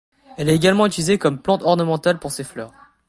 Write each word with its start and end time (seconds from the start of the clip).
Elle 0.35 0.49
est 0.49 0.55
également 0.55 0.87
utilisée 0.87 1.19
comme 1.19 1.37
plante 1.39 1.61
ornementale 1.61 2.17
pour 2.17 2.31
ses 2.31 2.43
fleurs. 2.43 2.73